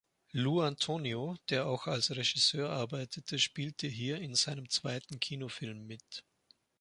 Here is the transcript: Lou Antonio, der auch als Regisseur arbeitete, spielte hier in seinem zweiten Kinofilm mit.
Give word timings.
Lou 0.33 0.61
Antonio, 0.63 1.37
der 1.49 1.67
auch 1.67 1.85
als 1.85 2.09
Regisseur 2.09 2.71
arbeitete, 2.71 3.37
spielte 3.37 3.85
hier 3.85 4.19
in 4.19 4.33
seinem 4.33 4.67
zweiten 4.67 5.19
Kinofilm 5.19 5.85
mit. 5.85 6.25